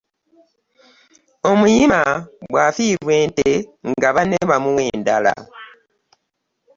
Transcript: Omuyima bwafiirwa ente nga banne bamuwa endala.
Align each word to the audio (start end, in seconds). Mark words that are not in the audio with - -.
Omuyima 1.49 2.01
bwafiirwa 2.51 3.13
ente 3.23 3.49
nga 3.91 4.09
banne 4.15 4.37
bamuwa 4.49 4.83
endala. 4.93 5.33